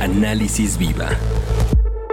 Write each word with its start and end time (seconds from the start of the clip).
Análisis 0.00 0.78
Viva. 0.78 1.10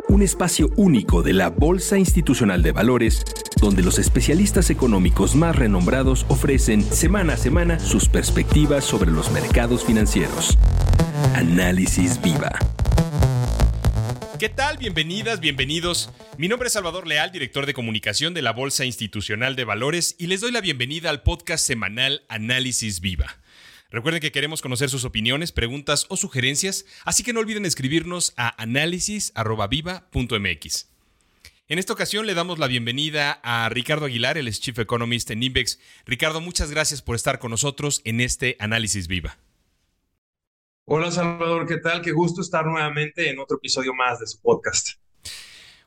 Un 0.10 0.22
espacio 0.22 0.70
único 0.76 1.24
de 1.24 1.32
la 1.32 1.50
Bolsa 1.50 1.98
Institucional 1.98 2.62
de 2.62 2.74
Valores, 2.74 3.24
donde 3.62 3.82
los 3.82 3.98
especialistas 3.98 4.70
económicos 4.70 5.36
más 5.36 5.56
renombrados 5.56 6.26
ofrecen 6.28 6.84
semana 6.84 7.36
a 7.36 7.38
semana 7.38 7.80
sus 7.80 8.10
perspectivas 8.10 8.84
sobre 8.84 9.10
los 9.10 9.32
mercados 9.32 9.86
financieros. 9.86 10.58
Análisis 11.34 12.22
Viva. 12.22 12.60
¿Qué 14.38 14.50
tal? 14.50 14.78
Bienvenidas, 14.78 15.40
bienvenidos. 15.40 16.10
Mi 16.38 16.50
nombre 16.50 16.68
es 16.68 16.74
Salvador 16.74 17.08
Leal, 17.08 17.32
director 17.32 17.66
de 17.66 17.74
comunicación 17.74 18.34
de 18.34 18.42
la 18.42 18.52
Bolsa 18.52 18.84
Institucional 18.84 19.56
de 19.56 19.64
Valores, 19.64 20.18
y 20.20 20.28
les 20.28 20.42
doy 20.42 20.52
la 20.52 20.60
bienvenida 20.60 21.10
al 21.10 21.24
podcast 21.24 21.66
semanal 21.66 22.24
Análisis 22.28 23.00
Viva. 23.00 23.38
Recuerden 23.90 24.22
que 24.22 24.34
queremos 24.34 24.62
conocer 24.62 24.90
sus 24.90 25.06
opiniones, 25.06 25.54
preguntas 25.54 26.08
o 26.10 26.18
sugerencias, 26.18 26.86
así 27.06 27.24
que 27.24 27.32
no 27.32 27.40
olviden 27.40 27.66
escribirnos 27.66 28.34
a 28.36 28.62
análisis.viva.mx. 28.62 30.90
En 31.70 31.80
esta 31.80 31.92
ocasión 31.94 32.26
le 32.26 32.34
damos 32.34 32.60
la 32.60 32.68
bienvenida 32.68 33.40
a 33.44 33.70
Ricardo 33.70 34.06
Aguilar, 34.06 34.38
el 34.38 34.52
Chief 34.52 34.78
Economist 34.80 35.32
en 35.32 35.44
Invex. 35.44 35.80
Ricardo, 36.06 36.42
muchas 36.42 36.72
gracias 36.72 37.02
por 37.02 37.16
estar 37.16 37.40
con 37.40 37.52
nosotros 37.52 38.02
en 38.06 38.22
este 38.22 38.56
Análisis 38.60 39.08
Viva. 39.08 39.38
Hola 40.86 41.12
Salvador, 41.12 41.68
¿qué 41.68 41.78
tal? 41.78 42.02
Qué 42.02 42.14
gusto 42.14 42.40
estar 42.40 42.66
nuevamente 42.66 43.30
en 43.30 43.40
otro 43.40 43.58
episodio 43.58 43.94
más 43.94 44.22
de 44.22 44.28
su 44.28 44.40
podcast. 44.42 44.92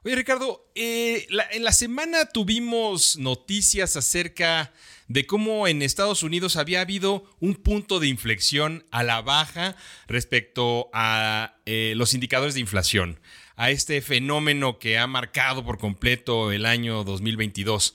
Oye 0.03 0.17
Ricardo, 0.17 0.67
eh, 0.75 1.27
en 1.51 1.63
la 1.63 1.73
semana 1.73 2.25
tuvimos 2.25 3.19
noticias 3.19 3.97
acerca 3.97 4.73
de 5.09 5.27
cómo 5.27 5.69
en 5.69 5.83
Estados 5.83 6.23
Unidos 6.23 6.57
había 6.57 6.81
habido 6.81 7.31
un 7.39 7.55
punto 7.55 8.01
de 8.01 8.09
inflexión 8.09 8.87
a 8.91 9.03
la 9.03 9.21
baja 9.21 9.77
respecto 10.07 10.89
a 10.95 11.59
eh, 11.67 11.93
los 11.97 12.15
indicadores 12.15 12.55
de 12.55 12.61
inflación, 12.61 13.21
a 13.57 13.71
este 13.71 14.01
fenómeno 14.01 14.79
que 14.79 14.97
ha 14.97 15.07
marcado 15.07 15.67
por 15.67 15.77
completo 15.77 16.51
el 16.51 16.65
año 16.65 17.05
2022. 17.05 17.95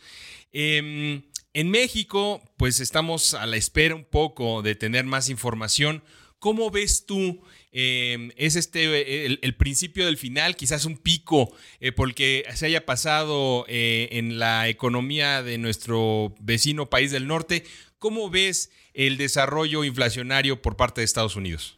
Em, 0.54 1.24
en 1.54 1.72
México, 1.72 2.44
pues 2.58 2.82
estamos 2.82 3.34
a 3.34 3.48
la 3.48 3.58
espera 3.58 3.96
un 3.96 4.06
poco 4.06 4.62
de 4.62 4.76
tener 4.76 5.06
más 5.06 5.30
información. 5.30 6.04
¿Cómo 6.40 6.70
ves 6.72 7.06
tú 7.06 7.42
Em, 7.78 8.32
es 8.38 8.56
este 8.56 9.26
el, 9.26 9.56
principio 9.56 10.06
del 10.06 10.16
final, 10.16 10.56
quizás 10.56 10.86
un 10.86 10.96
pico 10.96 11.52
eh, 11.82 11.92
porque 11.92 12.46
se 12.56 12.68
haya 12.68 12.86
pasado 12.86 13.66
eh, 13.68 14.08
en 14.12 14.40
la 14.40 14.70
economía 14.70 15.44
de 15.44 15.58
nuestro 15.58 16.34
vecino 16.40 16.90
país 16.90 17.12
del 17.12 17.28
norte. 17.28 17.66
¿Cómo 18.00 18.30
ves 18.30 18.72
el 18.94 19.18
desarrollo 19.18 19.84
inflacionario 19.84 20.62
por 20.62 20.78
parte 20.78 21.02
de 21.02 21.06
Estados 21.06 21.36
Unidos? 21.36 21.78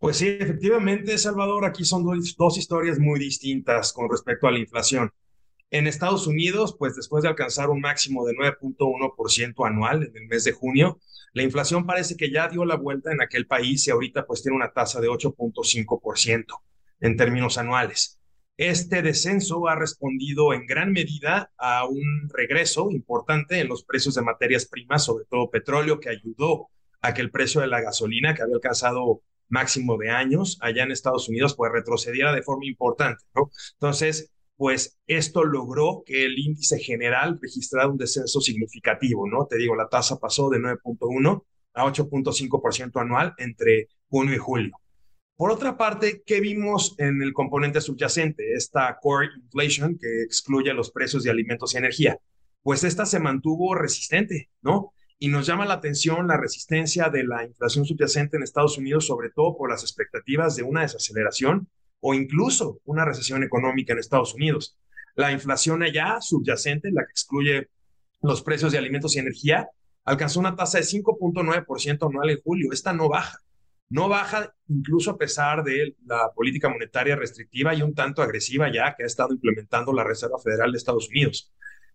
Pues 0.00 0.16
sí, 0.16 0.26
efectivamente, 0.26 1.16
Salvador, 1.18 1.64
aquí 1.64 1.84
son 1.84 2.04
dos 2.36 2.58
historias 2.58 2.98
muy 2.98 3.20
distintas 3.20 3.92
con 3.92 4.10
respecto 4.10 4.48
a 4.48 4.50
la 4.50 4.58
inflación. 4.58 5.12
En 5.72 5.86
Estados 5.86 6.26
Unidos, 6.26 6.76
pues 6.78 6.96
después 6.96 7.22
de 7.22 7.30
alcanzar 7.30 7.70
un 7.70 7.80
máximo 7.80 8.26
de 8.26 8.34
9.1% 8.34 9.66
anual 9.66 10.02
en 10.02 10.14
el 10.14 10.28
mes 10.28 10.44
de 10.44 10.52
junio, 10.52 11.00
la 11.32 11.44
inflación 11.44 11.86
parece 11.86 12.14
que 12.14 12.30
ya 12.30 12.46
dio 12.48 12.66
la 12.66 12.76
vuelta 12.76 13.10
en 13.10 13.22
aquel 13.22 13.46
país 13.46 13.88
y 13.88 13.90
ahorita 13.90 14.26
pues 14.26 14.42
tiene 14.42 14.54
una 14.54 14.70
tasa 14.70 15.00
de 15.00 15.08
8.5% 15.08 16.44
en 17.00 17.16
términos 17.16 17.56
anuales. 17.56 18.20
Este 18.58 19.00
descenso 19.00 19.66
ha 19.66 19.74
respondido 19.74 20.52
en 20.52 20.66
gran 20.66 20.92
medida 20.92 21.50
a 21.56 21.86
un 21.86 22.28
regreso 22.28 22.90
importante 22.90 23.58
en 23.58 23.68
los 23.68 23.82
precios 23.82 24.14
de 24.14 24.20
materias 24.20 24.66
primas, 24.66 25.06
sobre 25.06 25.24
todo 25.24 25.50
petróleo, 25.50 26.00
que 26.00 26.10
ayudó 26.10 26.68
a 27.00 27.14
que 27.14 27.22
el 27.22 27.30
precio 27.30 27.62
de 27.62 27.68
la 27.68 27.80
gasolina, 27.80 28.34
que 28.34 28.42
había 28.42 28.56
alcanzado 28.56 29.22
máximo 29.48 29.96
de 29.96 30.10
años 30.10 30.58
allá 30.60 30.82
en 30.82 30.92
Estados 30.92 31.30
Unidos, 31.30 31.54
pues 31.56 31.72
retrocediera 31.72 32.34
de 32.34 32.42
forma 32.42 32.66
importante. 32.66 33.24
Entonces, 33.80 34.30
pues 34.62 34.96
esto 35.08 35.42
logró 35.42 36.04
que 36.06 36.24
el 36.24 36.38
índice 36.38 36.78
general 36.78 37.36
registrara 37.42 37.88
un 37.88 37.96
descenso 37.96 38.40
significativo, 38.40 39.28
¿no? 39.28 39.46
Te 39.46 39.56
digo, 39.56 39.74
la 39.74 39.88
tasa 39.88 40.20
pasó 40.20 40.50
de 40.50 40.60
9.1 40.60 41.42
a 41.74 41.84
8.5% 41.84 43.00
anual 43.00 43.34
entre 43.38 43.88
junio 44.08 44.36
y 44.36 44.38
julio. 44.38 44.76
Por 45.34 45.50
otra 45.50 45.76
parte, 45.76 46.22
¿qué 46.24 46.40
vimos 46.40 46.94
en 46.98 47.22
el 47.22 47.32
componente 47.32 47.80
subyacente? 47.80 48.52
Esta 48.52 48.96
core 49.02 49.30
inflation 49.34 49.98
que 49.98 50.22
excluye 50.22 50.72
los 50.74 50.92
precios 50.92 51.24
de 51.24 51.30
alimentos 51.32 51.74
y 51.74 51.78
energía. 51.78 52.20
Pues 52.62 52.84
esta 52.84 53.04
se 53.04 53.18
mantuvo 53.18 53.74
resistente, 53.74 54.48
¿no? 54.60 54.92
Y 55.18 55.26
nos 55.26 55.44
llama 55.44 55.66
la 55.66 55.74
atención 55.74 56.28
la 56.28 56.36
resistencia 56.36 57.08
de 57.08 57.24
la 57.24 57.44
inflación 57.44 57.84
subyacente 57.84 58.36
en 58.36 58.44
Estados 58.44 58.78
Unidos, 58.78 59.08
sobre 59.08 59.30
todo 59.30 59.56
por 59.56 59.70
las 59.70 59.82
expectativas 59.82 60.54
de 60.54 60.62
una 60.62 60.82
desaceleración 60.82 61.66
o 62.04 62.14
incluso 62.14 62.80
una 62.84 63.04
recesión 63.04 63.44
económica 63.44 63.92
en 63.92 64.00
Estados 64.00 64.34
Unidos. 64.34 64.76
La 65.14 65.30
inflación 65.30 65.82
allá 65.84 66.20
subyacente, 66.20 66.90
la 66.90 67.04
que 67.04 67.12
excluye 67.12 67.68
los 68.22 68.42
precios 68.42 68.72
de 68.72 68.78
alimentos 68.78 69.14
y 69.14 69.20
energía, 69.20 69.68
alcanzó 70.04 70.40
una 70.40 70.56
tasa 70.56 70.78
de 70.78 70.84
5.9% 70.84 72.08
anual 72.08 72.30
en 72.30 72.40
julio. 72.42 72.72
Esta 72.72 72.92
no 72.92 73.08
baja. 73.08 73.38
No 73.88 74.08
baja 74.08 74.52
incluso 74.68 75.12
a 75.12 75.18
pesar 75.18 75.62
de 75.62 75.94
la 76.04 76.32
política 76.34 76.68
monetaria 76.68 77.14
restrictiva 77.14 77.72
y 77.72 77.82
un 77.82 77.94
tanto 77.94 78.20
agresiva 78.20 78.72
ya 78.72 78.96
que 78.96 79.04
ha 79.04 79.06
estado 79.06 79.32
implementando 79.34 79.92
la 79.92 80.02
Reserva 80.02 80.38
Federal 80.42 80.72
de 80.72 80.78
Estados 80.78 81.08
Unidos. 81.08 81.52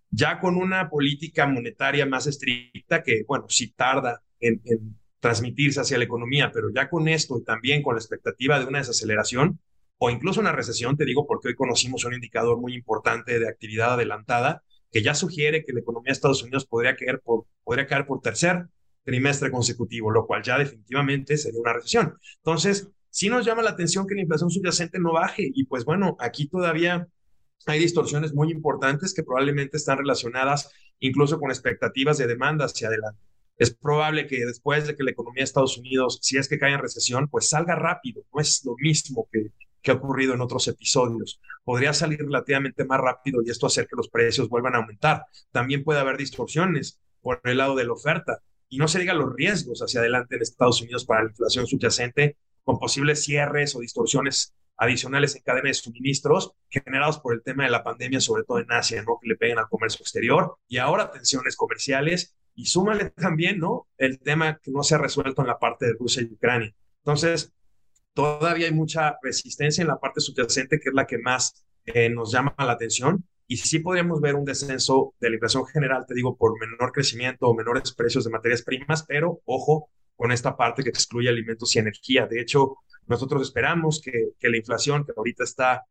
Ya 0.10 0.40
con 0.40 0.56
una 0.56 0.90
política 0.90 1.48
monetaria 1.48 2.06
más 2.06 2.28
estricta 2.28 3.04
que, 3.04 3.26
bueno, 3.28 3.46
sí 3.50 3.72
tarda 3.72 4.24
en, 4.40 4.62
en 4.64 4.98
transmitirse 5.20 5.82
hacia 5.82 5.98
la 5.98 6.06
economía, 6.06 6.50
pero 6.54 6.70
ya 6.74 6.90
con 6.90 7.10
esto 7.10 7.38
y 7.40 7.44
también 7.44 7.84
con 7.84 7.96
la 7.96 8.00
expectativa 8.00 8.58
de 8.58 8.68
una 8.68 8.78
desaceleración, 8.78 9.60
o 10.00 10.10
incluso 10.10 10.40
una 10.40 10.52
recesión, 10.52 10.96
te 10.96 11.06
digo, 11.06 11.26
porque 11.26 11.50
hoy 11.50 11.56
conocimos 11.56 12.06
un 12.06 12.14
indicador 12.14 12.60
muy 12.60 12.74
importante 12.74 13.40
de 13.40 13.48
actividad 13.48 13.94
adelantada 13.94 14.64
que 14.92 15.02
ya 15.02 15.14
sugiere 15.14 15.66
que 15.66 15.74
la 15.74 15.80
economía 15.80 16.12
de 16.12 16.14
Estados 16.14 16.44
Unidos 16.44 16.66
podría 16.66 16.96
caer 16.96 17.20
por, 17.22 17.46
podría 17.64 17.88
caer 17.88 18.06
por 18.06 18.22
tercer 18.22 18.68
trimestre 19.04 19.52
consecutivo, 19.52 20.12
lo 20.12 20.26
cual 20.26 20.44
ya 20.44 20.58
definitivamente 20.58 21.38
sería 21.38 21.60
una 21.60 21.74
recesión. 21.74 22.18
Entonces, 22.38 22.90
sí 23.10 23.30
nos 23.30 23.46
llama 23.46 23.64
la 23.64 23.72
atención 23.72 24.06
que 24.06 24.16
la 24.16 24.22
inflación 24.22 24.50
subyacente 24.50 25.00
no 25.00 25.14
baje 25.14 25.50
y 25.54 25.66
pues 25.66 25.86
bueno, 25.86 26.16
aquí 26.20 26.48
todavía 26.48 27.08
hay 27.66 27.80
distorsiones 27.80 28.34
muy 28.34 28.52
importantes 28.52 29.14
que 29.14 29.24
probablemente 29.24 29.78
están 29.78 29.98
relacionadas 29.98 30.72
incluso 31.00 31.40
con 31.40 31.52
expectativas 31.52 32.18
de 32.18 32.28
demanda 32.28 32.66
hacia 32.66 32.88
adelante. 32.88 33.22
Es 33.58 33.74
probable 33.74 34.28
que 34.28 34.46
después 34.46 34.86
de 34.86 34.96
que 34.96 35.04
la 35.04 35.12
economía 35.12 35.42
de 35.42 35.46
Estados 35.46 35.78
Unidos, 35.78 36.20
si 36.22 36.38
es 36.38 36.48
que 36.48 36.60
cae 36.60 36.74
en 36.74 36.80
recesión, 36.80 37.28
pues 37.28 37.50
salga 37.50 37.76
rápido. 37.76 38.24
No 38.34 38.40
es 38.40 38.64
lo 38.66 38.76
mismo 38.78 39.28
que 39.32 39.48
que 39.88 39.92
ha 39.92 39.96
ocurrido 39.96 40.34
en 40.34 40.42
otros 40.42 40.68
episodios. 40.68 41.40
Podría 41.64 41.94
salir 41.94 42.20
relativamente 42.20 42.84
más 42.84 43.00
rápido 43.00 43.42
y 43.42 43.50
esto 43.50 43.68
hacer 43.68 43.88
que 43.88 43.96
los 43.96 44.10
precios 44.10 44.50
vuelvan 44.50 44.76
a 44.76 44.80
aumentar. 44.80 45.24
También 45.50 45.86
puede 45.86 46.02
haber 46.02 46.18
distorsiones 46.18 47.00
por 47.22 47.40
el 47.46 47.60
lado 47.60 47.74
de 47.74 47.86
la 47.86 47.94
oferta 47.94 48.42
y 48.68 48.80
no 48.80 48.90
se 48.90 49.00
diga 49.00 49.14
los 49.14 49.34
riesgos 49.34 49.80
hacia 49.80 50.02
adelante 50.02 50.36
en 50.36 50.42
Estados 50.42 50.82
Unidos 50.82 51.06
para 51.06 51.24
la 51.24 51.30
inflación 51.30 51.68
subyacente 51.68 52.36
con 52.66 52.80
posibles 52.80 53.24
cierres 53.24 53.78
o 53.78 53.80
distorsiones 53.80 54.54
adicionales 54.76 55.38
en 55.38 55.44
cadena 55.44 55.70
de 55.70 55.74
suministros 55.74 56.52
generados 56.70 57.20
por 57.20 57.34
el 57.34 57.42
tema 57.42 57.64
de 57.64 57.70
la 57.70 57.86
pandemia, 57.86 58.20
sobre 58.20 58.44
todo 58.44 58.60
en 58.60 58.70
Asia, 58.70 59.02
¿no? 59.04 59.20
Que 59.22 59.30
le 59.30 59.38
peguen 59.38 59.58
al 59.58 59.70
comercio 59.70 60.04
exterior 60.04 60.58
y 60.68 60.80
ahora 60.80 61.12
tensiones 61.12 61.56
comerciales 61.56 62.36
y 62.56 62.66
súmale 62.66 63.12
también, 63.12 63.60
¿no? 63.60 63.88
El 63.98 64.20
tema 64.20 64.60
que 64.62 64.70
no 64.70 64.84
se 64.84 64.96
ha 64.96 64.98
resuelto 64.98 65.44
en 65.44 65.48
la 65.48 65.60
parte 65.60 65.86
de 65.86 65.94
Rusia 65.98 66.24
y 66.24 66.34
Ucrania. 66.34 66.76
Entonces, 67.06 67.54
Todavía 68.18 68.66
hay 68.66 68.74
mucha 68.74 69.16
resistencia 69.22 69.84
en 69.84 69.90
la 69.90 70.00
parte 70.00 70.22
subyacente, 70.22 70.80
que 70.80 70.90
es 70.90 70.96
la 70.96 71.06
que 71.06 71.20
más 71.20 71.64
eh, 71.86 72.10
nos 72.10 72.32
llama 72.32 72.56
la 72.58 72.72
atención. 72.72 73.24
Y 73.46 73.58
sí 73.58 73.78
podríamos 73.78 74.20
ver 74.22 74.34
un 74.34 74.44
descenso 74.44 75.14
de 75.20 75.30
la 75.30 75.36
inflación 75.36 75.68
general, 75.68 76.04
te 76.08 76.16
digo, 76.16 76.36
por 76.36 76.60
menor 76.60 76.92
crecimiento 76.92 77.46
o 77.46 77.54
menores 77.54 77.94
precios 77.94 78.24
de 78.24 78.32
materias 78.32 78.64
primas, 78.64 79.06
pero 79.08 79.42
ojo 79.46 79.92
con 80.16 80.32
esta 80.32 80.58
parte 80.58 80.82
que 80.82 80.90
excluye 80.90 81.30
alimentos 81.30 81.76
y 81.76 81.78
energía. 81.78 82.26
De 82.26 82.42
hecho, 82.42 82.78
nosotros 83.06 83.44
esperamos 83.44 84.02
que, 84.04 84.30
que 84.40 84.50
la 84.50 84.58
inflación, 84.58 85.06
que 85.06 85.14
ahorita 85.16 85.44
está 85.44 85.86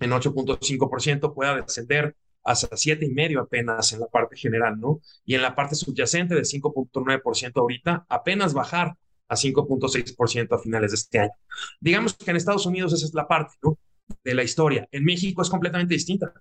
en 0.00 0.10
8.5%, 0.10 1.34
pueda 1.34 1.56
descender 1.56 2.16
hasta 2.44 2.68
7,5 2.74 3.42
apenas 3.42 3.92
en 3.92 4.00
la 4.00 4.06
parte 4.06 4.38
general, 4.38 4.80
¿no? 4.80 5.02
Y 5.26 5.34
en 5.34 5.42
la 5.42 5.54
parte 5.54 5.74
subyacente 5.74 6.34
de 6.34 6.44
5.9% 6.44 7.52
ahorita, 7.56 8.06
apenas 8.08 8.54
bajar 8.54 8.96
a 9.32 9.34
5.6% 9.34 10.54
a 10.54 10.58
finales 10.58 10.90
de 10.90 10.96
este 10.96 11.18
año. 11.18 11.32
Digamos 11.80 12.14
que 12.14 12.30
en 12.30 12.36
Estados 12.36 12.66
Unidos 12.66 12.92
esa 12.92 13.06
es 13.06 13.14
la 13.14 13.26
parte 13.26 13.54
¿no? 13.62 13.78
de 14.22 14.34
la 14.34 14.42
historia. 14.42 14.86
En 14.92 15.04
México 15.04 15.40
es 15.40 15.48
completamente 15.48 15.94
distinta. 15.94 16.32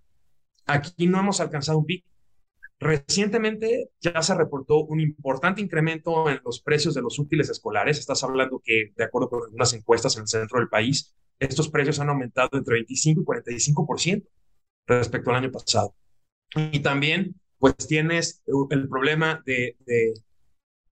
Aquí 0.66 1.08
no 1.08 1.20
hemos 1.20 1.40
alcanzado 1.40 1.78
un 1.78 1.86
pico. 1.86 2.06
Recientemente 2.80 3.92
ya 4.02 4.22
se 4.22 4.36
reportó 4.36 4.84
un 4.84 5.00
importante 5.00 5.62
incremento 5.62 6.30
en 6.30 6.42
los 6.44 6.62
precios 6.62 6.94
de 6.94 7.02
los 7.02 7.18
útiles 7.18 7.50
escolares. 7.50 7.98
Estás 7.98 8.24
hablando 8.24 8.62
que, 8.64 8.92
de 8.96 9.04
acuerdo 9.04 9.30
con 9.30 9.44
algunas 9.44 9.72
encuestas 9.74 10.18
en 10.18 10.24
el 10.24 10.28
centro 10.28 10.60
del 10.60 10.68
país, 10.68 11.16
estos 11.40 11.70
precios 11.70 12.00
han 12.00 12.10
aumentado 12.10 12.50
entre 12.54 12.74
25 12.74 13.22
y 13.22 13.26
45% 13.26 14.28
respecto 14.88 15.30
al 15.30 15.38
año 15.38 15.52
pasado. 15.52 15.96
Y 16.56 16.82
también, 16.82 17.40
pues 17.58 17.76
tienes 17.88 18.42
el 18.70 18.90
problema 18.90 19.42
de, 19.46 19.78
de 19.86 20.14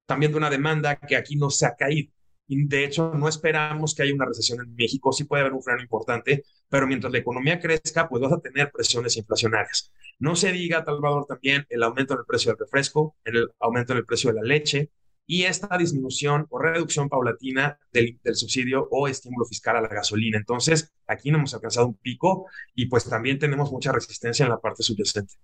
también 0.08 0.32
de 0.32 0.38
una 0.40 0.50
demanda 0.50 0.96
que 0.96 1.16
aquí 1.16 1.36
no 1.36 1.52
se 1.52 1.68
ha 1.68 1.76
caído. 1.76 2.12
de 2.48 2.86
hecho 2.86 3.14
no 3.14 3.28
esperamos 3.28 3.94
que 3.94 4.04
haya 4.04 4.16
una 4.16 4.26
recesión 4.26 4.62
en 4.62 4.74
México, 4.76 5.12
sí 5.12 5.26
puede 5.26 5.42
haber 5.42 5.54
un 5.54 5.62
freno 5.62 5.82
importante, 5.82 6.44
pero 6.70 6.88
mientras 6.88 7.12
la 7.12 7.20
economía 7.20 7.60
crezca, 7.60 8.08
pues 8.10 8.22
vas 8.22 8.34
a 8.34 8.40
tener 8.40 8.72
presiones 8.72 9.18
inflacionarias. 9.18 9.92
No 10.20 10.36
se 10.36 10.52
diga, 10.52 10.84
Salvador, 10.84 11.26
también 11.28 11.66
el 11.70 11.84
aumento 11.84 12.14
en 12.14 12.22
el 12.22 12.26
precio 12.26 12.52
del 12.52 12.60
refresco, 12.60 13.16
el 13.26 13.50
aumento 13.60 13.94
en 13.94 14.00
el 14.00 14.06
precio 14.06 14.32
de 14.32 14.38
la 14.38 14.44
leche 14.44 14.92
y 15.28 15.44
esta 15.44 15.78
disminución 15.78 16.48
o 16.50 16.58
reducción 16.58 17.10
paulatina 17.10 17.78
del, 17.92 18.18
del 18.24 18.36
subsidio 18.36 18.88
o 18.90 19.08
estímulo 19.10 19.46
fiscal 19.46 19.76
a 19.76 19.82
la 19.82 19.90
gasolina. 19.90 20.38
Entonces, 20.38 20.94
aquí 21.06 21.32
no 21.32 21.38
hemos 21.38 21.54
alcanzado 21.54 21.88
un 21.88 21.96
pico 21.98 22.48
y 22.74 22.88
pues 22.88 23.04
también 23.06 23.38
tenemos 23.38 23.72
mucha 23.72 23.92
resistencia 23.92 24.46
en 24.46 24.52
la 24.52 24.60
parte 24.60 24.84
subyacente. 24.84 25.36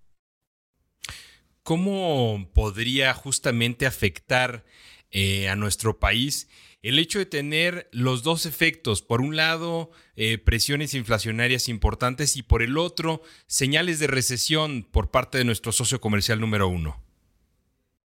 ¿Cómo 1.63 2.49
podría 2.53 3.13
justamente 3.13 3.85
afectar 3.85 4.65
eh, 5.11 5.47
a 5.47 5.55
nuestro 5.55 5.97
país 5.97 6.49
el 6.81 6.99
hecho 6.99 7.19
de 7.19 7.25
tener 7.25 7.87
los 7.93 8.23
dos 8.23 8.45
efectos, 8.45 9.01
por 9.01 9.21
un 9.21 9.37
lado, 9.37 9.89
eh, 10.17 10.37
presiones 10.37 10.93
inflacionarias 10.93 11.69
importantes 11.69 12.35
y 12.35 12.43
por 12.43 12.61
el 12.61 12.77
otro, 12.77 13.21
señales 13.47 13.99
de 13.99 14.07
recesión 14.07 14.83
por 14.83 15.09
parte 15.09 15.37
de 15.37 15.45
nuestro 15.45 15.71
socio 15.71 16.01
comercial 16.01 16.41
número 16.41 16.67
uno? 16.67 17.01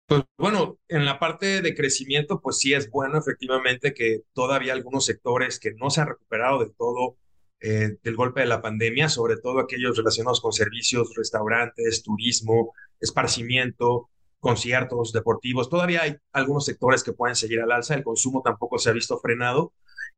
Pues 0.07 0.23
bueno, 0.39 0.79
en 0.89 1.05
la 1.05 1.19
parte 1.19 1.61
de 1.61 1.75
crecimiento, 1.75 2.41
pues 2.41 2.59
sí 2.59 2.73
es 2.73 2.91
bueno 2.91 3.19
efectivamente 3.19 3.93
que 3.93 4.23
todavía 4.33 4.73
algunos 4.73 5.05
sectores 5.05 5.61
que 5.61 5.73
no 5.75 5.91
se 5.91 6.01
han 6.01 6.09
recuperado 6.09 6.61
del 6.61 6.73
todo 6.73 7.19
eh, 7.67 7.97
del 8.03 8.15
golpe 8.15 8.41
de 8.41 8.47
la 8.47 8.61
pandemia, 8.61 9.09
sobre 9.09 9.39
todo 9.39 9.59
aquellos 9.59 9.97
relacionados 9.97 10.43
con 10.43 10.53
servicios, 10.53 11.15
restaurantes, 11.17 12.03
turismo, 12.03 12.75
esparcimiento, 13.01 14.11
conciertos 14.39 15.15
deportivos. 15.15 15.71
Todavía 15.71 16.03
hay 16.03 16.17
algunos 16.33 16.67
sectores 16.67 17.03
que 17.03 17.15
pueden 17.15 17.35
seguir 17.37 17.63
al 17.63 17.73
alza, 17.73 17.95
el 17.95 18.05
consumo 18.05 18.43
tampoco 18.43 18.79
se 18.79 18.91
ha 18.91 18.93
visto 18.93 19.19
frenado. 19.19 19.73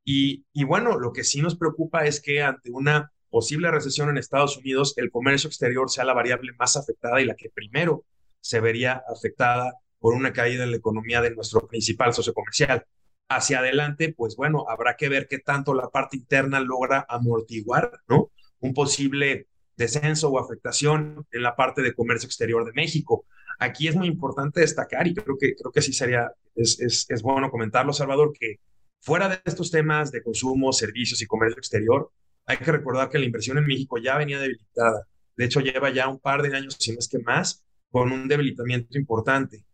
Y, 0.05 0.45
y 0.53 0.65
bueno, 0.65 0.99
lo 0.99 1.13
que 1.13 1.23
sí 1.23 1.41
nos 1.41 1.55
preocupa 1.55 2.05
es 2.05 2.21
que 2.21 2.43
ante 2.43 2.73
una 2.73 3.13
posible 3.31 3.71
recesión 3.71 4.09
en 4.09 4.19
Estados 4.19 4.57
Unidos, 4.57 4.95
el 4.97 5.13
comercio 5.13 5.47
exterior 5.47 5.89
sea 5.89 6.05
la 6.05 6.15
variable 6.15 6.53
más 6.59 6.77
afectada 6.77 7.21
y 7.21 7.27
la 7.27 7.37
que 7.37 7.51
primero 7.51 8.05
se 8.41 8.59
vería 8.59 9.05
afectada 9.09 9.73
por 10.01 10.15
una 10.15 10.33
caída 10.33 10.65
en 10.65 10.73
la 10.73 10.79
economía 10.79 11.21
de 11.21 11.31
nuestro 11.31 11.65
principal 11.69 12.13
socio 12.13 12.35
comercial. 12.35 12.85
Hacia 13.29 13.59
adelante, 13.59 14.15
pues 14.17 14.37
bueno, 14.37 14.67
habrá 14.69 14.97
que 14.97 15.09
ver 15.09 15.27
qué 15.29 15.39
tanto 15.39 15.75
la 15.75 15.89
parte 15.89 16.17
interna 16.17 16.61
logra 16.61 17.05
amortiguar, 17.09 17.91
¿no? 18.09 18.31
Un 18.61 18.73
posible 18.73 19.49
descenso 19.77 20.31
o 20.31 20.39
afectación 20.39 21.27
en 21.33 21.43
la 21.43 21.57
parte 21.57 21.83
de 21.83 21.95
comercio 21.95 22.27
exterior 22.27 22.65
de 22.65 22.73
México. 22.73 23.27
Aquí 23.59 23.89
es 23.89 23.97
muy 23.97 24.07
importante 24.07 24.61
destacar, 24.61 25.07
y 25.07 25.15
creo 25.15 25.37
que, 25.39 25.55
creo 25.55 25.73
que 25.73 25.83
sí 25.83 25.93
sería, 25.93 26.31
es, 26.55 26.81
es, 26.81 27.07
es 27.09 27.23
bueno 27.23 27.51
comentarlo, 27.51 27.93
Salvador, 27.93 28.33
que 28.39 28.61
fuera 29.01 29.29
de 29.29 29.41
estos 29.45 29.71
temas 29.71 30.13
de 30.13 30.23
consumo, 30.23 30.73
servicios 30.73 31.21
y 31.23 31.27
comercio 31.27 31.59
exterior, 31.59 32.11
hay 32.47 32.59
que 32.59 32.73
recordar 32.73 33.09
que 33.09 33.19
la 33.19 33.25
inversión 33.25 33.59
en 33.59 33.67
México 33.67 33.99
ya 33.99 34.17
venía 34.17 34.39
debilitada. 34.39 35.07
De 35.37 35.45
hecho, 35.45 35.61
lleva 35.61 35.91
ya 35.91 36.09
un 36.09 36.19
par 36.19 36.43
de 36.43 36.57
años, 36.57 36.77
si 36.79 36.93
no 36.93 36.99
es 36.99 37.09
que 37.09 37.19
más, 37.19 37.65
con 37.91 38.13
un 38.13 38.29
debilitamiento 38.29 38.97
importante. 38.99 39.65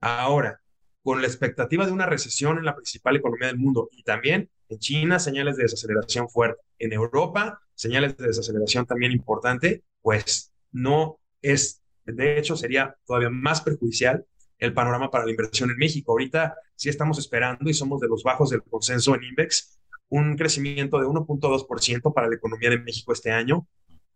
Ahora, 0.00 0.60
con 1.02 1.20
la 1.20 1.26
expectativa 1.26 1.86
de 1.86 1.92
una 1.92 2.06
recesión 2.06 2.58
en 2.58 2.64
la 2.64 2.74
principal 2.74 3.16
economía 3.16 3.48
del 3.48 3.58
mundo 3.58 3.88
y 3.92 4.02
también 4.02 4.50
en 4.68 4.78
China, 4.78 5.18
señales 5.18 5.56
de 5.56 5.64
desaceleración 5.64 6.28
fuerte. 6.28 6.62
En 6.78 6.92
Europa, 6.92 7.60
señales 7.74 8.16
de 8.16 8.28
desaceleración 8.28 8.86
también 8.86 9.12
importante, 9.12 9.82
pues 10.02 10.52
no 10.72 11.18
es 11.42 11.80
de 12.12 12.38
hecho, 12.38 12.56
sería 12.56 12.96
todavía 13.06 13.30
más 13.30 13.60
perjudicial 13.60 14.24
el 14.58 14.74
panorama 14.74 15.10
para 15.10 15.24
la 15.24 15.30
inversión 15.30 15.70
en 15.70 15.76
México. 15.76 16.12
Ahorita 16.12 16.54
sí 16.74 16.88
estamos 16.88 17.18
esperando 17.18 17.68
y 17.68 17.74
somos 17.74 18.00
de 18.00 18.08
los 18.08 18.22
bajos 18.22 18.50
del 18.50 18.62
consenso 18.62 19.14
en 19.14 19.24
INVEX, 19.24 19.78
un 20.08 20.36
crecimiento 20.36 20.98
de 20.98 21.06
1.2% 21.06 22.12
para 22.12 22.28
la 22.28 22.34
economía 22.34 22.70
de 22.70 22.78
México 22.78 23.12
este 23.12 23.30
año, 23.30 23.66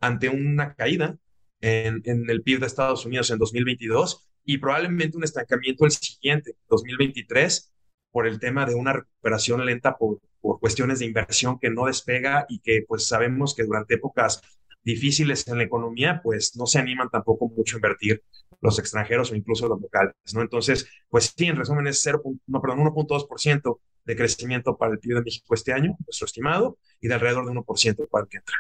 ante 0.01 0.29
una 0.29 0.75
caída 0.75 1.17
en, 1.61 2.03
el 2.05 2.43
PIB 2.43 2.61
de 2.61 2.67
Estados 2.67 3.07
Unidos 3.07 3.31
en 3.31 3.39
2022 3.39 4.29
y 4.45 4.59
probablemente 4.59 5.17
un 5.17 5.25
estancamiento 5.25 5.85
el 5.85 5.93
siguiente, 5.93 6.57
2023, 6.69 7.73
por 8.11 8.27
el 8.27 8.39
tema 8.39 8.67
de 8.67 8.75
una 8.75 8.93
recuperación 8.93 9.65
lenta 9.65 9.97
por, 9.97 10.21
por 10.41 10.61
cuestiones 10.61 11.01
de 11.01 11.07
inversión 11.07 11.59
que 11.59 11.71
no 11.71 11.87
despega 11.87 12.47
y 12.49 12.61
que 12.61 12.85
pues 12.87 13.09
sabemos 13.09 13.55
que 13.55 13.65
durante 13.65 13.95
épocas 13.95 14.41
difíciles 14.85 15.49
en 15.49 15.59
la 15.59 15.65
economía, 15.65 16.21
pues 16.23 16.57
no 16.57 16.67
se 16.67 16.79
animan 16.79 17.09
tampoco 17.11 17.49
mucho 17.49 17.77
a 17.77 17.79
invertir 17.79 18.23
los 18.61 18.79
extranjeros 18.79 19.33
o 19.33 19.35
incluso 19.35 19.67
los 19.67 19.81
locales, 19.81 20.15
¿no? 20.35 20.43
Entonces, 20.43 20.87
pues 21.09 21.35
sí, 21.37 21.47
en 21.47 21.57
resumen 21.57 21.87
es 21.87 22.01
0, 22.03 22.23
no, 22.47 22.61
perdón, 22.61 22.81
1.2% 22.81 23.81
de 24.05 24.17
crecimiento 24.17 24.77
para 24.77 24.93
el 24.93 24.99
PIB 24.99 25.17
de 25.17 25.23
México 25.23 25.55
este 25.55 25.73
año, 25.73 25.97
nuestro 26.07 26.27
estimado, 26.27 26.79
y 27.01 27.09
de 27.09 27.15
alrededor 27.15 27.47
de 27.47 27.53
1% 27.53 28.09
para 28.09 28.25
el 28.25 28.29
que 28.29 28.37
entra. 28.39 28.57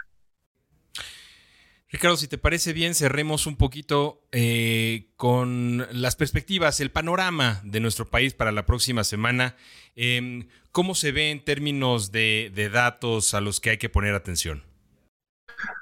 Ricardo, 1.95 2.17
si 2.17 2.27
te 2.27 2.39
parece 2.39 2.73
bien, 2.73 2.95
cerremos 2.95 3.47
un 3.47 3.57
poquito 3.57 4.27
eh, 4.33 5.13
con 5.17 5.87
las 5.93 6.17
perspectivas, 6.17 6.81
el 6.81 6.91
panorama 6.91 7.61
de 7.65 7.79
nuestro 7.79 8.11
país 8.11 8.35
para 8.35 8.51
la 8.51 8.67
próxima 8.67 9.05
semana. 9.05 9.55
Em, 9.95 10.49
¿Cómo 10.73 10.97
se 10.97 11.13
ve 11.13 11.31
en 11.31 11.45
términos 11.45 12.11
de 12.11 12.71
datos 12.73 13.33
a 13.33 13.41
los 13.41 13.61
que 13.61 13.71
hay 13.71 13.79
que 13.79 13.89
poner 13.89 14.15
atención? 14.15 14.65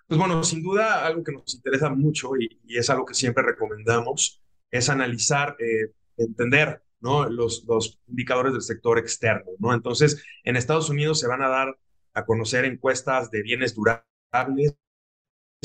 Pues 0.06 0.18
bueno, 0.18 0.44
sin 0.44 0.62
duda 0.62 1.06
algo 1.06 1.24
que 1.24 1.32
nos 1.32 1.54
interesa 1.54 1.88
mucho 1.88 2.36
y, 2.36 2.58
es 2.68 2.90
algo 2.90 3.06
que 3.06 3.14
siempre 3.14 3.42
recomendamos 3.42 4.42
es 4.70 4.90
analizar, 4.90 5.56
eh, 5.58 5.92
entender 6.18 6.82
¿no? 7.00 7.26
los, 7.30 7.64
los 7.66 7.98
indicadores 8.06 8.52
del 8.52 8.60
sector 8.60 8.98
externo. 8.98 9.50
¿no? 9.58 9.72
Entonces, 9.72 10.22
en 10.44 10.56
Estados 10.56 10.90
Unidos 10.90 11.20
se 11.20 11.26
van 11.26 11.42
a 11.42 11.48
dar 11.48 11.78
a 12.12 12.26
conocer 12.26 12.66
encuestas 12.66 13.30
de 13.30 13.42
bienes 13.42 13.74
durables 13.74 14.76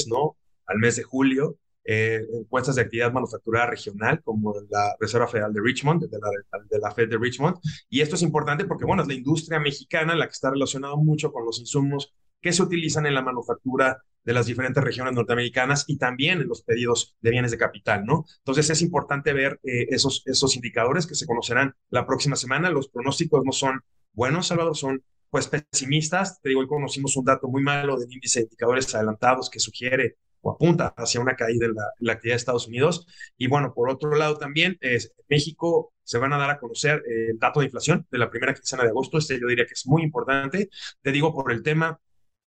¿no? 0.05 0.38
al 0.67 0.77
mes 0.77 0.97
de 0.97 1.03
julio, 1.03 1.57
eh, 1.85 2.21
encuestas 2.33 2.75
de 2.75 2.81
actividad 2.81 3.13
manufacturera 3.13 3.65
regional, 3.67 4.21
como 4.21 4.53
la 4.69 4.95
Reserva 4.99 5.27
Federal 5.27 5.53
de 5.53 5.61
Richmond, 5.61 6.09
de 6.09 6.19
la, 6.19 6.29
de 6.69 6.79
la 6.79 6.91
Fed 6.91 7.09
de 7.09 7.17
Richmond. 7.17 7.55
Y 7.89 8.01
esto 8.01 8.15
es 8.15 8.21
importante 8.21 8.65
porque, 8.65 8.85
bueno, 8.85 9.01
es 9.01 9.07
la 9.07 9.13
industria 9.13 9.59
mexicana 9.59 10.15
la 10.15 10.25
que 10.25 10.33
está 10.33 10.51
relacionada 10.51 10.95
mucho 10.97 11.31
con 11.31 11.45
los 11.45 11.59
insumos 11.59 12.13
que 12.41 12.51
se 12.51 12.61
utilizan 12.61 13.05
en 13.05 13.15
la 13.15 13.21
manufactura 13.21 14.03
de 14.23 14.33
las 14.33 14.45
diferentes 14.45 14.83
regiones 14.83 15.13
norteamericanas 15.13 15.85
y 15.88 15.97
también 15.97 16.41
en 16.41 16.49
los 16.49 16.61
pedidos 16.61 17.15
de 17.21 17.31
bienes 17.31 17.51
de 17.51 17.57
capital, 17.57 18.05
¿no? 18.05 18.25
Entonces 18.39 18.69
es 18.69 18.81
importante 18.81 19.31
ver 19.31 19.57
eh, 19.63 19.88
esos, 19.89 20.23
esos 20.25 20.57
indicadores 20.57 21.07
que 21.07 21.15
se 21.15 21.25
conocerán 21.25 21.73
la 21.89 22.05
próxima 22.05 22.35
semana. 22.35 22.69
Los 22.69 22.89
pronósticos 22.89 23.44
no 23.45 23.53
son 23.53 23.79
buenos, 24.11 24.47
Salvador, 24.47 24.75
son 24.75 25.01
pues 25.29 25.47
pesimistas. 25.47 26.41
Te 26.41 26.50
digo, 26.50 26.62
hoy 26.62 26.68
conocimos 26.68 27.15
un 27.18 27.25
dato 27.25 27.47
muy 27.47 27.61
malo 27.61 27.97
del 27.97 28.11
índice 28.11 28.40
de 28.40 28.44
indicadores 28.45 28.94
adelantados 28.95 29.49
que 29.49 29.59
sugiere 29.59 30.18
o 30.42 30.51
apunta 30.51 30.94
hacia 30.97 31.19
una 31.19 31.35
caída 31.35 31.66
en 31.66 31.73
la, 31.73 32.13
actividad 32.13 32.33
de 32.33 32.37
Estados 32.37 32.68
Unidos. 32.68 33.06
Y 33.37 33.47
bueno, 33.47 33.73
por 33.73 33.90
otro 33.90 34.16
lado 34.16 34.37
también, 34.37 34.78
es, 34.81 35.13
México 35.30 35.94
se 36.04 36.19
van 36.19 36.33
a 36.33 36.37
dar 36.37 36.49
a 36.49 36.59
conocer 36.59 37.04
eh, 37.07 37.31
el 37.31 37.40
dato 37.40 37.59
de 37.59 37.66
inflación 37.66 38.07
de 38.09 38.18
la 38.18 38.30
primera 38.30 38.54
quincena 38.54 38.83
de 38.83 38.90
agosto. 38.90 39.18
Este 39.18 39.40
yo 39.40 39.47
diría 39.47 39.66
que 39.66 39.73
es 39.73 39.85
muy 39.87 40.04
importante. 40.04 40.69
Te 41.01 41.11
digo 41.11 41.33
por 41.33 41.51
el 41.51 41.63
tema 41.63 41.99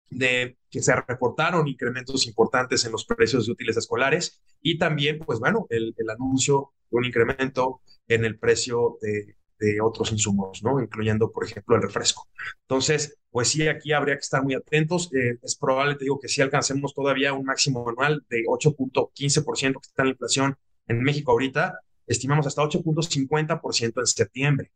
de 0.08 0.58
que 0.70 0.82
se 0.82 0.94
reportaron 0.94 1.68
incrementos 1.68 2.26
importantes 2.26 2.84
en 2.84 2.92
los 2.92 3.04
precios 3.04 3.46
de 3.46 3.52
útiles 3.52 3.76
escolares 3.76 4.42
y 4.60 4.76
también, 4.78 5.18
pues 5.20 5.38
bueno, 5.38 5.66
el, 5.70 5.94
anuncio 6.10 6.72
de 6.90 6.98
un 6.98 7.04
incremento 7.04 7.80
en 8.08 8.24
el 8.24 8.38
precio 8.38 8.98
de, 9.00 9.36
otros 9.82 10.12
insumos, 10.12 10.62
¿no? 10.62 10.80
Incluyendo, 10.80 11.30
por 11.30 11.44
ejemplo, 11.44 11.76
el 11.76 11.82
refresco. 11.82 12.28
Entonces, 12.62 13.18
pues 13.30 13.48
sí, 13.48 13.68
aquí 13.68 13.92
habría 13.92 14.14
que 14.14 14.20
estar 14.20 14.42
muy 14.42 14.54
atentos. 14.54 15.12
Eh, 15.14 15.38
es 15.42 15.56
probable, 15.56 15.96
te 15.96 16.04
digo, 16.04 16.18
que 16.18 16.28
sí 16.28 16.40
alcancemos 16.40 16.94
todavía 16.94 17.32
un 17.32 17.44
máximo 17.44 17.88
anual 17.88 18.24
de 18.28 18.44
8.15% 18.46 19.72
que 19.72 19.88
está 19.88 20.04
la 20.04 20.10
inflación 20.10 20.56
en 20.86 21.02
México 21.02 21.32
ahorita. 21.32 21.78
Estimamos 22.06 22.46
hasta 22.46 22.62
8.50% 22.62 24.00
en 24.00 24.06
septiembre, 24.06 24.72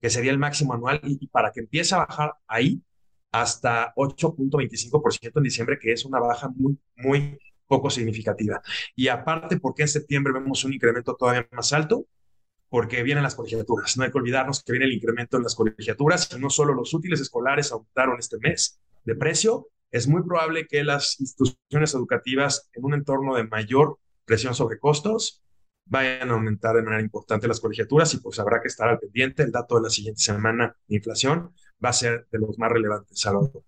que 0.00 0.10
sería 0.10 0.30
el 0.30 0.38
máximo 0.38 0.74
anual. 0.74 1.00
y 1.04 1.26
para 1.28 1.52
que 1.52 1.60
empiece 1.60 1.94
a 1.94 1.98
bajar 1.98 2.32
ahí, 2.46 2.82
hasta 3.32 3.92
8.25% 3.94 5.32
en 5.36 5.42
diciembre, 5.42 5.78
que 5.78 5.92
es 5.92 6.04
una 6.04 6.18
baja 6.18 6.48
muy, 6.48 6.78
muy 6.96 7.38
poco 7.66 7.90
significativa. 7.90 8.60
Y 8.96 9.08
aparte, 9.08 9.58
¿por 9.60 9.74
qué 9.74 9.82
en 9.82 9.88
septiembre 9.88 10.32
vemos 10.32 10.64
un 10.64 10.72
incremento 10.72 11.14
todavía 11.14 11.46
más 11.52 11.72
alto? 11.72 12.06
Porque 12.68 13.02
vienen 13.02 13.22
las 13.22 13.34
colegiaturas. 13.34 13.96
No 13.96 14.04
hay 14.04 14.10
que 14.10 14.18
olvidarnos 14.18 14.62
que 14.62 14.72
viene 14.72 14.86
el 14.86 14.92
incremento 14.92 15.36
en 15.36 15.42
las 15.42 15.54
colegiaturas 15.54 16.28
y 16.34 16.38
no 16.38 16.50
solo 16.50 16.74
los 16.74 16.92
útiles 16.92 17.20
escolares 17.20 17.72
aumentaron 17.72 18.18
este 18.18 18.38
mes 18.38 18.80
de 19.04 19.14
precio. 19.14 19.68
Es 19.90 20.06
muy 20.06 20.22
probable 20.22 20.66
que 20.66 20.84
las 20.84 21.18
instituciones 21.20 21.94
educativas 21.94 22.68
en 22.74 22.84
un 22.84 22.94
entorno 22.94 23.36
de 23.36 23.44
mayor 23.44 23.98
presión 24.24 24.54
sobre 24.54 24.78
costos 24.78 25.42
vayan 25.86 26.30
a 26.30 26.34
aumentar 26.34 26.76
de 26.76 26.82
manera 26.82 27.02
importante 27.02 27.48
las 27.48 27.60
colegiaturas 27.60 28.12
y 28.14 28.18
pues 28.18 28.38
habrá 28.38 28.60
que 28.60 28.68
estar 28.68 28.88
al 28.88 28.98
pendiente. 28.98 29.42
El 29.42 29.52
dato 29.52 29.76
de 29.76 29.82
la 29.82 29.90
siguiente 29.90 30.20
semana 30.20 30.76
de 30.86 30.96
inflación 30.96 31.54
va 31.82 31.88
a 31.90 31.94
ser 31.94 32.26
de 32.30 32.38
los 32.38 32.58
más 32.58 32.70
relevantes, 32.70 33.18
Salvador. 33.18 33.62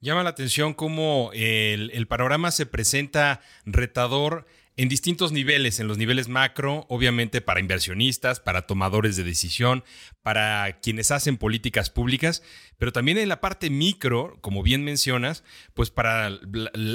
Llama 0.00 0.22
la 0.22 0.30
atención 0.30 0.74
cómo 0.74 1.30
el, 1.32 2.06
panorama 2.06 2.50
se 2.50 2.66
presenta 2.66 3.40
retador 3.64 4.46
en 4.76 4.90
distintos 4.90 5.32
niveles, 5.32 5.80
en 5.80 5.88
los 5.88 5.96
niveles 5.96 6.28
macro, 6.28 6.84
obviamente 6.88 7.40
para 7.40 7.60
inversionistas, 7.60 8.40
para 8.40 8.66
tomadores 8.66 9.16
de 9.16 9.24
decisión, 9.24 9.84
para 10.22 10.80
quienes 10.80 11.10
hacen 11.10 11.38
políticas 11.38 11.88
públicas, 11.88 12.42
pero 12.76 12.92
también 12.92 13.16
en 13.16 13.30
la 13.30 13.40
parte 13.40 13.70
micro, 13.70 14.38
como 14.42 14.62
bien 14.62 14.84
mencionas, 14.84 15.44
pues 15.72 15.90
para 15.90 16.30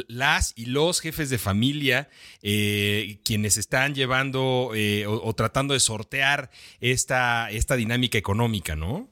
las 0.08 0.54
y 0.56 0.68
los 0.68 1.02
jefes 1.02 1.32
de 1.32 1.40
familia, 1.40 2.10
eh, 2.44 3.20
quienes 3.26 3.58
están 3.58 3.96
llevando 3.96 4.72
eh, 4.76 5.08
o, 5.08 5.34
tratando 5.34 5.74
de 5.74 5.80
sortear 5.80 6.52
esta, 6.82 7.50
esta 7.50 7.76
dinámica 7.76 8.18
económica, 8.18 8.76
¿no? 8.76 9.10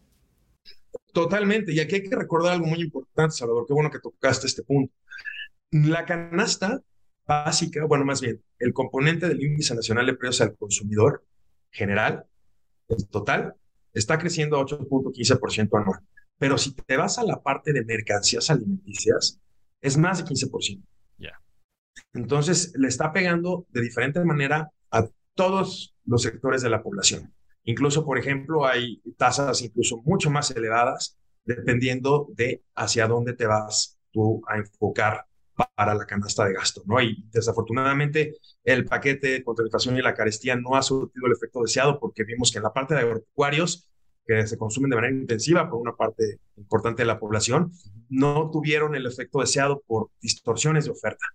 Totalmente, 1.11 1.73
y 1.73 1.79
aquí 1.79 1.95
hay 1.95 2.03
que 2.03 2.15
recordar 2.15 2.53
algo 2.53 2.67
muy 2.67 2.81
importante, 2.81 3.35
Salvador, 3.35 3.65
qué 3.67 3.73
bueno 3.73 3.89
que 3.89 3.99
tocaste 3.99 4.45
este 4.45 4.61
punto. 4.61 4.93
La 5.71 6.05
canasta 6.05 6.81
básica, 7.25 7.85
bueno, 7.85 8.05
más 8.05 8.21
bien, 8.21 8.39
el 8.59 8.73
componente 8.73 9.27
del 9.27 9.41
índice 9.41 9.73
nacional 9.73 10.05
de 10.05 10.15
precios 10.15 10.41
al 10.41 10.57
consumidor 10.57 11.23
general, 11.71 12.25
el 12.89 13.07
total, 13.07 13.55
está 13.93 14.17
creciendo 14.17 14.57
a 14.57 14.65
8.15% 14.65 15.79
anual. 15.79 16.01
Pero 16.37 16.57
si 16.57 16.73
te 16.73 16.97
vas 16.97 17.17
a 17.17 17.23
la 17.23 17.41
parte 17.41 17.73
de 17.73 17.83
mercancías 17.83 18.49
alimenticias, 18.49 19.39
es 19.81 19.97
más 19.97 20.19
de 20.19 20.23
15%. 20.25 20.81
Ya. 21.17 21.41
Entonces, 22.13 22.73
le 22.77 22.87
está 22.87 23.11
pegando 23.11 23.65
de 23.69 23.81
diferente 23.81 24.23
manera 24.23 24.71
a 24.91 25.07
todos 25.35 25.95
los 26.05 26.21
sectores 26.21 26.61
de 26.61 26.69
la 26.69 26.81
población. 26.81 27.33
Incluso, 27.63 28.05
por 28.05 28.17
ejemplo, 28.17 28.65
hay 28.65 29.01
tasas 29.17 29.61
incluso 29.61 30.01
mucho 30.03 30.29
más 30.29 30.51
elevadas 30.51 31.17
dependiendo 31.45 32.27
de 32.35 32.63
hacia 32.75 33.07
dónde 33.07 33.33
te 33.33 33.45
vas 33.45 33.97
tú 34.11 34.41
a 34.47 34.57
enfocar 34.57 35.25
para 35.59 35.93
la 35.93 36.05
canasta 36.05 36.45
de 36.45 36.53
gasto, 36.53 36.83
¿no? 36.85 37.01
Y 37.01 37.25
desafortunadamente 37.31 38.37
el 38.63 38.85
paquete 38.85 39.43
contra 39.43 39.63
la 39.63 39.67
inflación 39.67 39.97
y 39.97 40.01
la 40.01 40.13
carestía 40.13 40.55
no 40.55 40.75
ha 40.75 40.81
surtido 40.81 41.27
el 41.27 41.33
efecto 41.33 41.61
deseado 41.61 41.99
porque 41.99 42.23
vimos 42.23 42.51
que 42.51 42.59
en 42.59 42.63
la 42.63 42.73
parte 42.73 42.95
de 42.95 43.01
agropecuarios, 43.01 43.89
que 44.25 44.47
se 44.47 44.57
consumen 44.57 44.89
de 44.89 44.95
manera 44.95 45.13
intensiva 45.13 45.69
por 45.69 45.81
una 45.81 45.95
parte 45.95 46.39
importante 46.55 47.01
de 47.01 47.07
la 47.07 47.19
población, 47.19 47.71
no 48.09 48.49
tuvieron 48.51 48.95
el 48.95 49.05
efecto 49.05 49.39
deseado 49.39 49.83
por 49.85 50.11
distorsiones 50.21 50.85
de 50.85 50.91
oferta. 50.91 51.25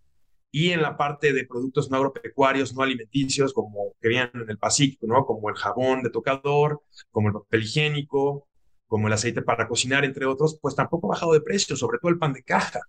Y 0.51 0.71
en 0.71 0.83
la 0.83 0.97
parte 0.97 1.33
de 1.33 1.45
productos 1.45 1.91
no 1.91 1.97
agropecuarios, 1.97 2.75
no 2.75 2.83
alimenticios, 2.83 3.53
como 3.53 3.93
que 4.01 4.09
vienen 4.09 4.31
en 4.35 4.49
el 4.49 4.59
Pacífico, 4.59 5.07
¿no? 5.07 5.27
Como 5.27 5.51
el 5.51 5.57
jabón 5.57 6.03
de 6.03 6.11
tocador, 6.11 6.81
como 7.11 7.29
el 7.29 7.35
papel 7.35 7.65
higiénico, 7.65 8.47
como 8.87 9.09
el 9.09 9.13
aceite 9.13 9.43
para 9.43 9.67
cocinar, 9.67 10.05
entre 10.05 10.27
otros, 10.27 10.59
pues 10.63 10.77
tampoco 10.77 11.09
ha 11.09 11.15
bajado 11.17 11.33
de 11.33 11.41
precio, 11.41 11.77
sobre 11.77 11.99
todo 11.99 12.13
el 12.13 12.19
pan 12.19 12.33
de 12.33 12.45
caja 12.45 12.81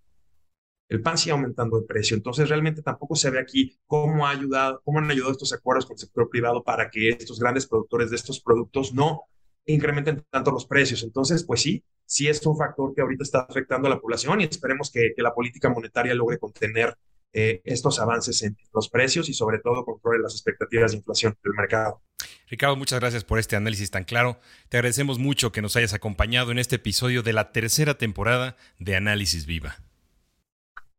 el 0.88 1.01
pan 1.01 1.18
sigue 1.18 1.32
aumentando 1.32 1.80
de 1.80 1.88
precio. 1.88 2.15
Entonces, 2.15 2.50
realmente 2.50 2.82
tampoco 2.82 3.15
se 3.15 3.30
ve 3.30 3.39
aquí 3.39 3.77
cómo, 3.88 4.27
ha 4.27 4.32
ayudado, 4.32 4.82
cómo 4.84 5.00
han 5.00 5.10
ayudado 5.10 5.32
estos 5.32 5.54
acuerdos 5.54 5.86
con 5.86 5.96
el 5.96 6.00
sector 6.00 6.30
privado 6.30 6.63
para 6.63 6.89
que 6.89 7.10
estos 7.10 7.39
grandes 7.39 7.65
productores 7.65 8.10
de 8.10 8.15
estos 8.15 8.39
productos 8.39 8.94
no 8.94 9.24
incrementen 9.65 10.24
tanto 10.30 10.51
los 10.51 10.65
precios. 10.65 11.04
Entonces, 11.04 11.44
pues 11.44 11.62
sí, 11.62 11.84
sí 12.06 12.27
es 12.27 12.46
un 12.46 12.58
factor 12.58 12.94
que 12.94 13.01
ahorita 13.01 13.24
está 13.24 13.39
afectando 13.50 13.88
a 13.88 13.89
la 13.89 14.00
población 14.00 14.42
y 14.42 14.44
esperemos 14.44 14.92
que, 14.92 15.13
la 15.18 15.34
política 15.34 15.70
monetaria 15.70 16.13
logre 16.13 16.38
contener 16.38 16.96
eh, 17.34 17.62
estos 17.65 18.00
avances 18.00 18.44
en 18.44 18.56
los 18.74 18.89
precios 18.89 19.27
y 19.27 19.34
sobre 19.34 19.60
todo 19.60 19.84
controle 19.84 20.22
las 20.22 20.34
expectativas 20.34 20.92
de 20.92 20.98
inflación 20.98 21.36
del 21.44 21.54
mercado. 21.54 22.01
Ricardo, 22.48 22.75
muchas 22.75 23.00
gracias 23.00 23.24
por 23.24 23.39
este 23.39 23.56
análisis 23.56 23.89
tan 23.89 24.04
claro. 24.04 24.39
Te 24.70 24.77
agradecemos 24.77 25.18
mucho 25.18 25.51
que 25.51 25.62
nos 25.62 25.75
hayas 25.75 25.94
acompañado 25.94 26.51
en 26.51 26.60
este 26.60 26.75
episodio 26.75 27.24
de 27.24 27.34
la 27.34 27.51
tercera 27.51 27.98
temporada 27.98 28.56
de 28.80 28.96
Análisis 28.96 29.48
Viva. 29.48 29.85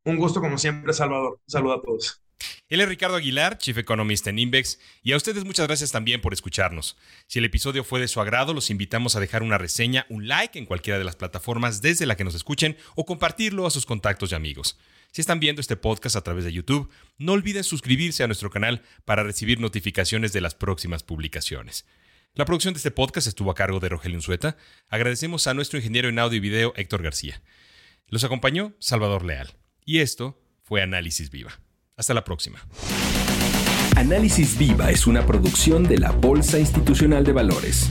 Un 0.06 0.18
gusto 0.18 0.40
como 0.40 0.56
siempre, 0.56 0.92
Salvador. 0.92 1.40
Saludo 1.48 1.74
a 1.74 1.82
todos. 1.82 2.22
Él 2.68 2.80
es 2.80 2.88
Ricardo 2.88 3.16
Aguilar, 3.16 3.58
Chief 3.58 3.76
Economist 3.76 4.28
en 4.28 4.38
Invex, 4.38 4.78
y 5.02 5.10
a 5.10 5.16
ustedes 5.16 5.44
muchas 5.44 5.66
gracias 5.66 5.90
también 5.90 6.20
por 6.20 6.32
escucharnos. 6.32 6.96
Si 7.26 7.40
el 7.40 7.44
episodio 7.44 7.82
fue 7.82 7.98
de 7.98 8.06
su 8.06 8.20
agrado, 8.20 8.54
los 8.54 8.70
invitamos 8.70 9.16
a 9.16 9.20
dejar 9.20 9.42
una 9.42 9.58
reseña, 9.58 10.06
un 10.08 10.28
like 10.28 10.60
en 10.60 10.66
cualquiera 10.66 11.00
de 11.00 11.04
las 11.04 11.16
plataformas 11.16 11.82
desde 11.82 12.06
la 12.06 12.16
que 12.16 12.22
nos 12.22 12.36
escuchen 12.36 12.76
o 12.94 13.04
compartirlo 13.04 13.66
a 13.66 13.70
sus 13.72 13.84
contactos 13.84 14.30
y 14.30 14.36
amigos. 14.36 14.78
Si 15.10 15.22
están 15.22 15.40
viendo 15.40 15.60
este 15.60 15.76
podcast 15.76 16.14
a 16.14 16.22
través 16.22 16.44
de 16.44 16.52
YouTube, 16.52 16.88
no 17.18 17.32
olviden 17.32 17.64
suscribirse 17.64 18.22
a 18.22 18.28
nuestro 18.28 18.48
canal 18.48 18.82
para 19.04 19.24
recibir 19.24 19.58
notificaciones 19.58 20.32
de 20.32 20.40
las 20.40 20.54
próximas 20.54 21.02
publicaciones. 21.02 21.84
La 22.34 22.44
producción 22.44 22.74
de 22.74 22.78
este 22.78 22.92
podcast 22.92 23.26
estuvo 23.26 23.50
a 23.50 23.56
cargo 23.56 23.80
de 23.80 23.88
Rogelio 23.88 24.18
Unzueta. 24.18 24.56
Agradecemos 24.88 25.48
a 25.48 25.54
nuestro 25.54 25.80
ingeniero 25.80 26.08
en 26.08 26.20
audio 26.20 26.36
y 26.36 26.40
video, 26.40 26.74
Héctor 26.76 27.02
García. 27.02 27.42
Los 28.06 28.22
acompañó 28.22 28.72
Salvador 28.78 29.24
Leal. 29.24 29.56
Y 29.88 30.00
esto 30.00 30.36
fue 30.64 30.82
Análisis 30.82 31.30
Viva. 31.30 31.52
Hasta 31.96 32.12
la 32.12 32.24
próxima. 32.24 32.58
Análisis 33.94 34.58
Viva 34.58 34.90
es 34.90 35.06
una 35.06 35.24
producción 35.24 35.84
de 35.84 35.96
la 35.96 36.10
Bolsa 36.10 36.58
Institucional 36.58 37.24
de 37.24 37.32
Valores. 37.32 37.88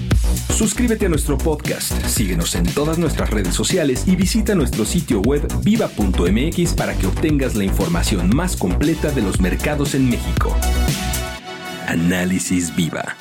Suscríbete 0.53 1.05
a 1.05 1.09
nuestro 1.09 1.37
podcast, 1.37 1.93
síguenos 2.05 2.53
en 2.55 2.65
todas 2.65 2.99
nuestras 2.99 3.29
redes 3.31 3.55
sociales 3.55 4.07
y 4.07 4.17
visita 4.17 4.55
nuestro 4.55 4.83
sitio 4.83 5.21
web 5.21 5.47
viva.mx 5.63 6.73
para 6.73 6.95
que 6.97 7.07
obtengas 7.07 7.55
la 7.55 7.63
información 7.63 8.29
más 8.35 8.57
completa 8.57 9.09
de 9.11 9.21
los 9.21 9.39
mercados 9.39 9.95
en 9.95 10.09
México. 10.09 10.53
Análisis 11.87 12.75
Viva. 12.75 13.15